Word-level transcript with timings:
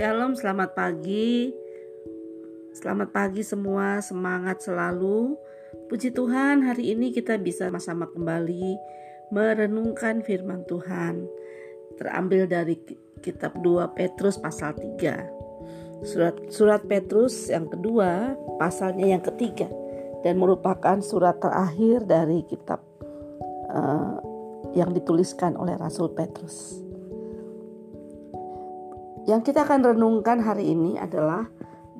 Shalom, 0.00 0.32
selamat 0.32 0.72
pagi. 0.72 1.52
Selamat 2.72 3.12
pagi 3.12 3.44
semua, 3.44 4.00
semangat 4.00 4.64
selalu. 4.64 5.36
Puji 5.92 6.16
Tuhan, 6.16 6.64
hari 6.64 6.96
ini 6.96 7.12
kita 7.12 7.36
bisa 7.36 7.68
sama-sama 7.68 8.08
kembali 8.08 8.80
merenungkan 9.28 10.24
firman 10.24 10.64
Tuhan. 10.64 11.28
Terambil 12.00 12.48
dari 12.48 12.80
kitab 13.20 13.60
2 13.60 13.92
Petrus 13.92 14.40
pasal 14.40 14.72
3. 14.72 16.08
Surat 16.08 16.48
surat 16.48 16.80
Petrus 16.88 17.52
yang 17.52 17.68
kedua, 17.68 18.40
pasalnya 18.56 19.04
yang 19.04 19.20
ketiga 19.20 19.68
dan 20.24 20.40
merupakan 20.40 20.96
surat 21.04 21.36
terakhir 21.44 22.08
dari 22.08 22.40
kitab 22.48 22.80
uh, 23.68 24.16
yang 24.72 24.96
dituliskan 24.96 25.60
oleh 25.60 25.76
Rasul 25.76 26.08
Petrus. 26.16 26.88
Yang 29.30 29.54
kita 29.54 29.62
akan 29.62 29.94
renungkan 29.94 30.42
hari 30.42 30.74
ini 30.74 30.98
adalah 30.98 31.46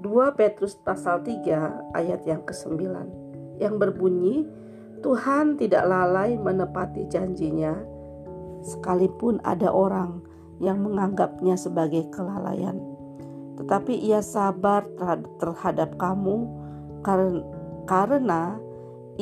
2 0.03 0.35
Petrus 0.35 0.75
pasal 0.83 1.23
3 1.23 1.95
ayat 1.95 2.27
yang 2.27 2.43
ke-9 2.43 2.75
yang 3.63 3.79
berbunyi 3.79 4.51
Tuhan 4.99 5.55
tidak 5.55 5.87
lalai 5.87 6.35
menepati 6.35 7.07
janjinya 7.07 7.79
sekalipun 8.67 9.39
ada 9.47 9.71
orang 9.71 10.27
yang 10.59 10.83
menganggapnya 10.83 11.55
sebagai 11.55 12.11
kelalaian. 12.11 12.83
Tetapi 13.63 13.95
ia 13.95 14.27
sabar 14.27 14.83
terhadap 15.39 15.95
kamu 16.03 16.51
karena 17.87 18.59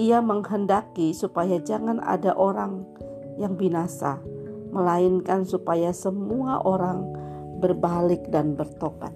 ia 0.00 0.24
menghendaki 0.24 1.12
supaya 1.12 1.60
jangan 1.60 2.00
ada 2.00 2.32
orang 2.32 2.88
yang 3.36 3.52
binasa 3.52 4.16
melainkan 4.72 5.44
supaya 5.44 5.92
semua 5.92 6.64
orang 6.64 7.27
berbalik 7.58 8.30
dan 8.30 8.54
bertobat. 8.54 9.12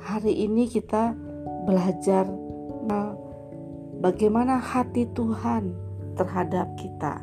Hari 0.00 0.44
ini 0.44 0.68
kita 0.68 1.12
belajar 1.64 2.28
bagaimana 4.00 4.56
hati 4.56 5.04
Tuhan 5.12 5.76
terhadap 6.16 6.72
kita. 6.80 7.20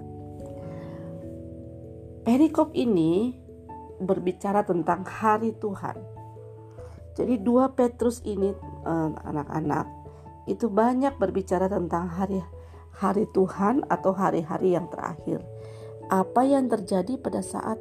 Perikop 2.22 2.76
ini 2.76 3.34
berbicara 3.98 4.62
tentang 4.62 5.02
hari 5.08 5.56
Tuhan. 5.58 5.98
Jadi 7.18 7.42
dua 7.42 7.74
Petrus 7.74 8.22
ini 8.28 8.54
eh, 8.86 9.10
anak-anak 9.26 9.90
itu 10.46 10.70
banyak 10.70 11.18
berbicara 11.18 11.66
tentang 11.68 12.08
hari 12.08 12.40
hari 12.98 13.26
Tuhan 13.34 13.86
atau 13.90 14.14
hari-hari 14.14 14.74
yang 14.78 14.90
terakhir. 14.90 15.42
Apa 16.08 16.46
yang 16.48 16.72
terjadi 16.72 17.20
pada 17.20 17.44
saat 17.44 17.78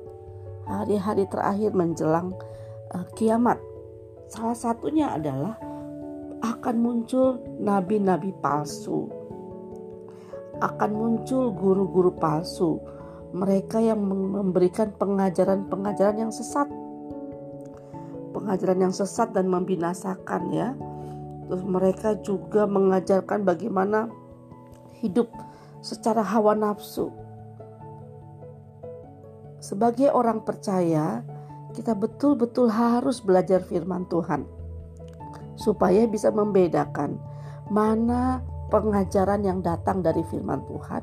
hari-hari 0.67 1.25
terakhir 1.31 1.72
menjelang 1.72 2.34
uh, 2.92 3.06
kiamat. 3.14 3.56
Salah 4.27 4.59
satunya 4.59 5.14
adalah 5.14 5.55
akan 6.42 6.77
muncul 6.83 7.41
nabi-nabi 7.62 8.34
palsu. 8.42 9.06
Akan 10.58 10.92
muncul 10.92 11.55
guru-guru 11.55 12.12
palsu. 12.19 12.83
Mereka 13.31 13.83
yang 13.83 14.03
memberikan 14.06 14.91
pengajaran-pengajaran 14.98 16.27
yang 16.27 16.33
sesat. 16.34 16.67
Pengajaran 18.34 18.91
yang 18.91 18.95
sesat 18.95 19.33
dan 19.33 19.47
membinasakan 19.47 20.42
ya. 20.51 20.75
Terus 21.47 21.62
mereka 21.62 22.19
juga 22.27 22.67
mengajarkan 22.67 23.47
bagaimana 23.47 24.11
hidup 24.98 25.30
secara 25.78 26.25
hawa 26.25 26.58
nafsu 26.58 27.26
sebagai 29.67 30.14
orang 30.14 30.47
percaya, 30.47 31.27
kita 31.75 31.98
betul-betul 31.98 32.70
harus 32.70 33.19
belajar 33.19 33.59
firman 33.67 34.06
Tuhan 34.06 34.47
supaya 35.58 36.07
bisa 36.07 36.30
membedakan 36.30 37.18
mana 37.67 38.39
pengajaran 38.70 39.42
yang 39.42 39.58
datang 39.67 40.07
dari 40.07 40.23
firman 40.30 40.63
Tuhan, 40.70 41.02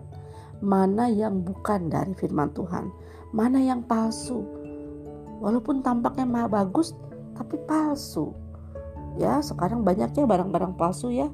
mana 0.64 1.12
yang 1.12 1.44
bukan 1.44 1.92
dari 1.92 2.16
firman 2.16 2.56
Tuhan, 2.56 2.88
mana 3.36 3.60
yang 3.60 3.84
palsu. 3.84 4.48
Walaupun 5.44 5.84
tampaknya 5.84 6.48
bagus, 6.48 6.96
tapi 7.36 7.60
palsu. 7.68 8.32
Ya, 9.20 9.44
sekarang 9.44 9.84
banyaknya 9.84 10.24
barang-barang 10.24 10.80
palsu 10.80 11.12
ya. 11.12 11.28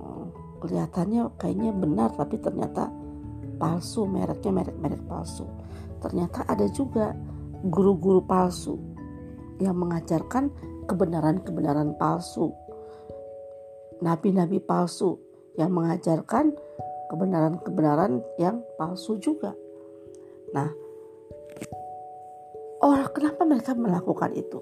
Oh, 0.00 0.32
kelihatannya 0.64 1.28
kayaknya 1.36 1.76
benar, 1.76 2.16
tapi 2.16 2.40
ternyata 2.40 2.88
palsu, 3.60 4.08
mereknya 4.08 4.50
merek-merek 4.50 5.04
palsu 5.04 5.44
ternyata 6.02 6.42
ada 6.50 6.66
juga 6.74 7.14
guru-guru 7.62 8.26
palsu 8.26 8.74
yang 9.62 9.78
mengajarkan 9.78 10.50
kebenaran-kebenaran 10.90 11.94
palsu. 11.94 12.50
Nabi-nabi 14.02 14.58
palsu 14.58 15.14
yang 15.54 15.70
mengajarkan 15.70 16.50
kebenaran-kebenaran 17.06 18.18
yang 18.42 18.66
palsu 18.74 19.22
juga. 19.22 19.54
Nah, 20.50 20.68
orang 22.82 23.08
kenapa 23.14 23.46
mereka 23.46 23.72
melakukan 23.78 24.34
itu? 24.34 24.58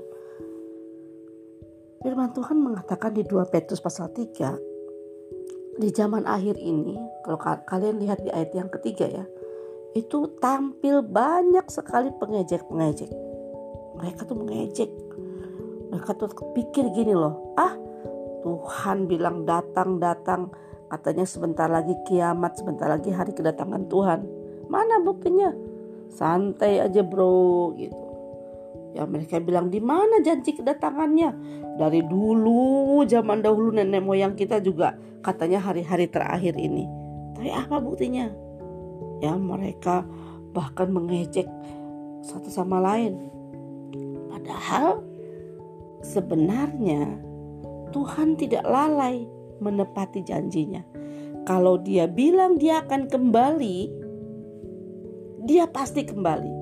Firman 2.04 2.36
Tuhan 2.36 2.60
mengatakan 2.60 3.16
di 3.16 3.24
2 3.24 3.48
Petrus 3.48 3.80
pasal 3.80 4.12
3 4.12 5.80
di 5.80 5.88
zaman 5.88 6.28
akhir 6.28 6.60
ini, 6.60 7.00
kalau 7.24 7.40
kalian 7.40 7.96
lihat 8.04 8.20
di 8.20 8.28
ayat 8.28 8.52
yang 8.52 8.68
ketiga 8.68 9.08
ya, 9.08 9.24
itu 9.94 10.38
tampil 10.38 11.02
banyak 11.02 11.66
sekali 11.66 12.14
pengejek-pengejek. 12.14 13.10
Mereka 13.98 14.22
tuh 14.22 14.36
mengejek. 14.38 14.90
Mereka 15.90 16.14
tuh 16.14 16.30
pikir 16.54 16.86
gini 16.94 17.10
loh, 17.10 17.54
ah 17.58 17.74
Tuhan 18.46 19.10
bilang 19.10 19.42
datang-datang, 19.42 20.54
katanya 20.86 21.26
sebentar 21.26 21.66
lagi 21.66 21.98
kiamat, 22.06 22.54
sebentar 22.56 22.86
lagi 22.86 23.10
hari 23.10 23.34
kedatangan 23.34 23.90
Tuhan. 23.90 24.20
Mana 24.70 25.02
buktinya? 25.02 25.50
Santai 26.10 26.78
aja 26.78 27.02
bro 27.02 27.74
gitu. 27.74 28.06
Ya 28.94 29.06
mereka 29.06 29.38
bilang 29.38 29.70
di 29.70 29.78
mana 29.78 30.18
janji 30.22 30.54
kedatangannya? 30.54 31.30
Dari 31.78 32.02
dulu 32.06 33.02
zaman 33.06 33.42
dahulu 33.42 33.74
nenek 33.74 34.02
moyang 34.02 34.34
kita 34.34 34.58
juga 34.62 34.94
katanya 35.22 35.62
hari-hari 35.62 36.10
terakhir 36.10 36.54
ini. 36.58 36.86
Tapi 37.34 37.50
apa 37.54 37.78
buktinya? 37.78 38.49
Ya 39.20 39.36
mereka 39.36 40.02
bahkan 40.56 40.90
mengejek 40.90 41.46
satu 42.24 42.48
sama 42.48 42.80
lain. 42.80 43.30
Padahal 44.32 45.04
sebenarnya 46.00 47.20
Tuhan 47.92 48.34
tidak 48.40 48.64
lalai 48.64 49.28
menepati 49.60 50.24
janjinya. 50.24 50.82
Kalau 51.44 51.80
dia 51.80 52.08
bilang 52.08 52.60
dia 52.60 52.84
akan 52.84 53.08
kembali 53.08 53.78
dia 55.44 55.64
pasti 55.68 56.04
kembali. 56.04 56.52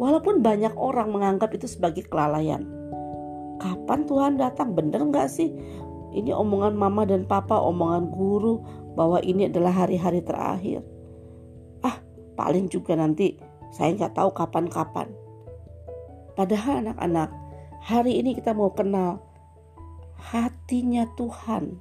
Walaupun 0.00 0.40
banyak 0.40 0.72
orang 0.74 1.12
menganggap 1.12 1.52
itu 1.52 1.68
sebagai 1.68 2.08
kelalaian. 2.08 2.64
Kapan 3.60 4.00
Tuhan 4.08 4.32
datang? 4.40 4.72
Bener 4.72 5.04
nggak 5.04 5.28
sih 5.28 5.52
ini 6.12 6.30
omongan 6.30 6.76
mama 6.76 7.08
dan 7.08 7.24
papa, 7.24 7.56
omongan 7.56 8.12
guru 8.12 8.60
bahwa 8.92 9.18
ini 9.24 9.48
adalah 9.48 9.72
hari-hari 9.84 10.20
terakhir. 10.20 10.84
Ah, 11.80 11.98
paling 12.36 12.68
juga 12.68 12.92
nanti 12.94 13.40
saya 13.72 13.96
nggak 13.96 14.12
tahu 14.12 14.30
kapan-kapan. 14.36 15.08
Padahal 16.36 16.84
anak-anak, 16.84 17.28
hari 17.80 18.20
ini 18.20 18.36
kita 18.36 18.52
mau 18.52 18.72
kenal 18.72 19.20
hatinya 20.20 21.08
Tuhan. 21.16 21.80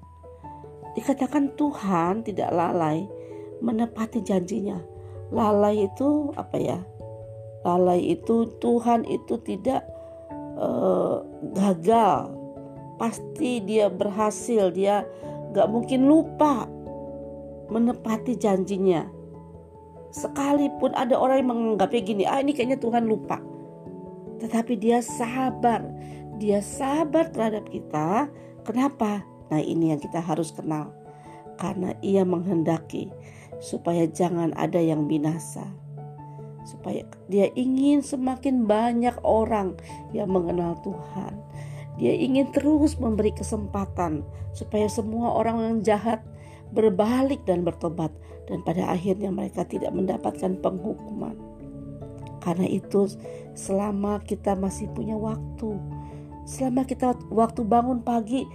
Dikatakan 0.95 1.55
Tuhan 1.55 2.23
tidak 2.27 2.51
lalai 2.51 3.07
menepati 3.63 4.23
janjinya. 4.23 4.79
Lalai 5.31 5.87
itu 5.87 6.35
apa 6.35 6.57
ya? 6.59 6.79
Lalai 7.63 8.17
itu 8.17 8.49
Tuhan 8.59 9.07
itu 9.07 9.39
tidak 9.45 9.87
uh, 10.59 11.23
gagal 11.55 12.40
pasti 13.01 13.57
dia 13.65 13.89
berhasil. 13.89 14.69
Dia 14.69 15.01
gak 15.57 15.65
mungkin 15.73 16.05
lupa 16.05 16.69
menepati 17.73 18.37
janjinya. 18.37 19.09
Sekalipun 20.13 20.93
ada 20.93 21.17
orang 21.17 21.41
yang 21.41 21.49
menganggapnya 21.49 22.01
gini 22.05 22.23
ah 22.29 22.37
ini 22.37 22.53
kayaknya 22.53 22.77
Tuhan 22.77 23.09
lupa. 23.09 23.41
Tetapi 24.37 24.77
dia 24.77 25.01
sabar. 25.01 25.81
Dia 26.37 26.61
sabar 26.61 27.33
terhadap 27.33 27.65
kita. 27.73 28.29
Kenapa? 28.61 29.25
Nah 29.49 29.61
ini 29.61 29.89
yang 29.89 30.01
kita 30.03 30.21
harus 30.21 30.53
kenal. 30.53 30.93
Karena 31.57 31.97
ia 32.05 32.21
menghendaki 32.21 33.09
supaya 33.57 34.05
jangan 34.05 34.53
ada 34.53 34.77
yang 34.77 35.09
binasa. 35.09 35.65
Supaya 36.61 37.01
dia 37.25 37.49
ingin 37.57 38.05
semakin 38.05 38.69
banyak 38.69 39.17
orang 39.25 39.73
yang 40.13 40.29
mengenal 40.29 40.77
Tuhan 40.85 41.33
dia 42.01 42.17
ingin 42.17 42.49
terus 42.49 42.97
memberi 42.97 43.29
kesempatan 43.29 44.25
supaya 44.57 44.89
semua 44.89 45.37
orang 45.37 45.61
yang 45.61 45.77
jahat 45.85 46.25
berbalik 46.73 47.45
dan 47.45 47.61
bertobat 47.61 48.09
dan 48.49 48.65
pada 48.65 48.89
akhirnya 48.89 49.29
mereka 49.29 49.61
tidak 49.69 49.93
mendapatkan 49.93 50.57
penghukuman. 50.65 51.37
Karena 52.41 52.65
itu 52.65 53.05
selama 53.53 54.17
kita 54.25 54.57
masih 54.57 54.89
punya 54.97 55.13
waktu, 55.13 55.77
selama 56.49 56.89
kita 56.89 57.13
waktu 57.29 57.61
bangun 57.61 58.01
pagi, 58.01 58.49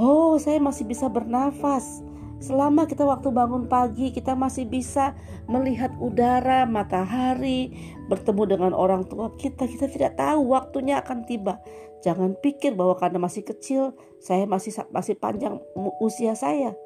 oh 0.00 0.40
saya 0.40 0.56
masih 0.56 0.88
bisa 0.88 1.12
bernafas. 1.12 2.00
Selama 2.36 2.84
kita 2.84 3.08
waktu 3.08 3.32
bangun 3.32 3.64
pagi, 3.64 4.12
kita 4.12 4.36
masih 4.36 4.68
bisa 4.68 5.16
melihat 5.48 5.88
udara, 5.96 6.68
matahari, 6.68 7.72
bertemu 8.12 8.42
dengan 8.44 8.72
orang 8.76 9.08
tua 9.08 9.32
kita. 9.40 9.64
Kita 9.64 9.88
tidak 9.88 10.20
tahu 10.20 10.52
waktunya 10.52 11.00
akan 11.00 11.24
tiba. 11.24 11.56
Jangan 12.04 12.36
pikir 12.36 12.76
bahwa 12.76 12.92
karena 13.00 13.16
masih 13.16 13.40
kecil, 13.40 13.96
saya 14.20 14.44
masih 14.44 14.76
masih 14.92 15.16
panjang 15.16 15.56
usia 15.96 16.36
saya. 16.36 16.76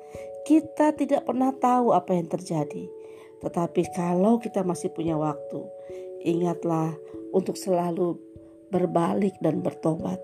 Kita 0.47 0.94
tidak 0.94 1.26
pernah 1.26 1.50
tahu 1.50 1.93
apa 1.93 2.14
yang 2.14 2.31
terjadi. 2.31 2.87
Tetapi 3.43 3.91
kalau 3.91 4.38
kita 4.38 4.62
masih 4.62 4.94
punya 4.94 5.19
waktu, 5.19 5.67
ingatlah 6.23 6.94
untuk 7.35 7.58
selalu 7.58 8.17
berbalik 8.70 9.35
dan 9.43 9.67
bertobat. 9.67 10.23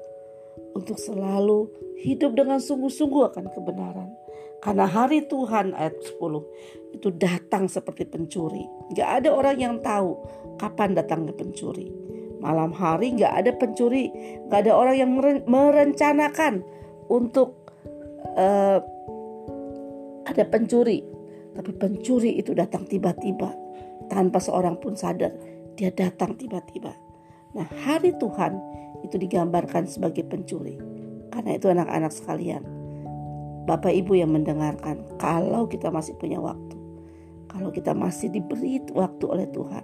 Untuk 0.76 1.02
selalu 1.02 1.67
hidup 1.99 2.37
dengan 2.37 2.62
sungguh-sungguh 2.62 3.32
akan 3.32 3.49
kebenaran 3.49 4.25
karena 4.66 4.82
hari 4.82 5.22
Tuhan 5.30 5.78
ayat 5.78 5.94
10 6.18 6.98
itu 6.98 7.08
datang 7.14 7.70
seperti 7.70 8.02
pencuri. 8.02 8.66
Gak 8.98 9.22
ada 9.22 9.30
orang 9.30 9.62
yang 9.62 9.74
tahu 9.78 10.18
kapan 10.58 10.90
datangnya 10.90 11.30
pencuri. 11.38 11.86
Malam 12.42 12.74
hari 12.74 13.14
gak 13.14 13.30
ada 13.30 13.54
pencuri, 13.54 14.10
gak 14.50 14.66
ada 14.66 14.74
orang 14.74 14.96
yang 14.98 15.10
merencanakan 15.46 16.66
untuk 17.06 17.70
uh, 18.34 18.82
ada 20.26 20.42
pencuri. 20.50 20.98
Tapi 21.54 21.70
pencuri 21.70 22.34
itu 22.34 22.50
datang 22.50 22.90
tiba-tiba 22.90 23.54
tanpa 24.10 24.42
seorang 24.42 24.82
pun 24.82 24.98
sadar. 24.98 25.30
Dia 25.78 25.94
datang 25.94 26.34
tiba-tiba. 26.34 26.90
Nah 27.54 27.70
hari 27.86 28.18
Tuhan 28.18 28.58
itu 29.06 29.14
digambarkan 29.14 29.86
sebagai 29.86 30.26
pencuri. 30.26 30.74
Karena 31.30 31.54
itu 31.54 31.70
anak-anak 31.70 32.10
sekalian 32.10 32.75
Bapak 33.66 33.90
Ibu 33.90 34.14
yang 34.14 34.30
mendengarkan, 34.30 35.02
kalau 35.18 35.66
kita 35.66 35.90
masih 35.90 36.14
punya 36.14 36.38
waktu, 36.38 36.78
kalau 37.50 37.74
kita 37.74 37.98
masih 37.98 38.30
diberi 38.30 38.78
waktu 38.94 39.24
oleh 39.26 39.46
Tuhan, 39.50 39.82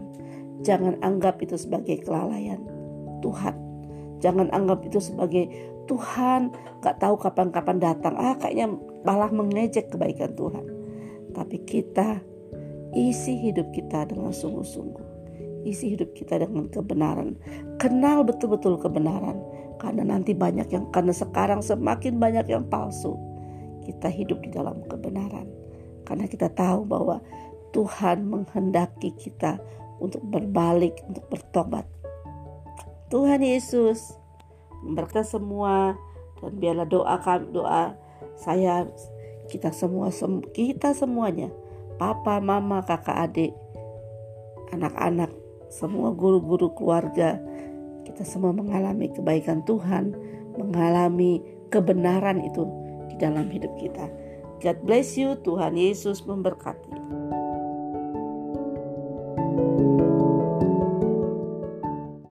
jangan 0.63 0.95
anggap 1.03 1.43
itu 1.43 1.59
sebagai 1.59 1.99
kelalaian 2.07 2.63
Tuhan. 3.27 3.59
Jangan 4.23 4.55
anggap 4.55 4.87
itu 4.87 5.03
sebagai 5.03 5.51
Tuhan 5.91 6.55
gak 6.79 7.03
tahu 7.03 7.19
kapan-kapan 7.19 7.83
datang. 7.83 8.15
Ah 8.15 8.39
kayaknya 8.39 8.71
malah 9.03 9.35
mengejek 9.35 9.91
kebaikan 9.91 10.31
Tuhan. 10.39 10.63
Tapi 11.35 11.59
kita 11.67 12.23
isi 12.95 13.35
hidup 13.51 13.75
kita 13.75 14.07
dengan 14.07 14.31
sungguh-sungguh. 14.31 15.07
Isi 15.67 15.99
hidup 15.99 16.15
kita 16.15 16.39
dengan 16.39 16.71
kebenaran. 16.71 17.35
Kenal 17.83 18.23
betul-betul 18.23 18.79
kebenaran. 18.79 19.43
Karena 19.83 20.07
nanti 20.07 20.39
banyak 20.39 20.71
yang, 20.71 20.87
karena 20.95 21.11
sekarang 21.11 21.59
semakin 21.59 22.23
banyak 22.23 22.47
yang 22.47 22.63
palsu 22.71 23.32
kita 23.85 24.09
hidup 24.09 24.43
di 24.43 24.51
dalam 24.51 24.83
kebenaran. 24.87 25.47
Karena 26.03 26.27
kita 26.27 26.51
tahu 26.51 26.87
bahwa 26.87 27.23
Tuhan 27.73 28.29
menghendaki 28.29 29.17
kita 29.17 29.59
untuk 30.03 30.21
berbalik, 30.27 30.99
untuk 31.09 31.25
bertobat. 31.31 31.87
Tuhan 33.09 33.45
Yesus 33.45 34.17
memberkati 34.83 35.39
semua 35.39 35.95
dan 36.43 36.53
biarlah 36.59 36.89
doa 36.89 37.17
kami, 37.23 37.55
doa 37.55 37.95
saya 38.35 38.89
kita 39.47 39.71
semua 39.71 40.11
kita 40.57 40.97
semuanya 40.97 41.53
papa 42.01 42.43
mama 42.43 42.83
kakak 42.83 43.31
adik 43.31 43.53
anak-anak 44.75 45.31
semua 45.71 46.11
guru-guru 46.17 46.75
keluarga 46.75 47.39
kita 48.03 48.27
semua 48.27 48.51
mengalami 48.51 49.13
kebaikan 49.13 49.63
Tuhan 49.63 50.17
mengalami 50.59 51.45
kebenaran 51.71 52.43
itu 52.43 52.67
dalam 53.23 53.47
hidup 53.47 53.71
kita. 53.79 54.11
God 54.59 54.79
bless 54.83 55.15
you, 55.15 55.39
Tuhan 55.47 55.79
Yesus 55.79 56.27
memberkati. 56.27 56.91